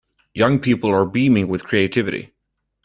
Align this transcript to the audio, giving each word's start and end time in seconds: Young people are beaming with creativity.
Young 0.33 0.57
people 0.59 0.89
are 0.89 1.05
beaming 1.05 1.47
with 1.47 1.63
creativity. 1.63 2.33